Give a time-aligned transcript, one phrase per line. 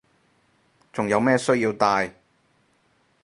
[0.91, 2.11] 仲有咩需要戴